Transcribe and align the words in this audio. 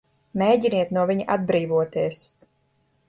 Mēģiniet 0.41 0.95
no 0.97 1.03
viņa 1.11 1.27
atbrīvoties! 1.35 2.27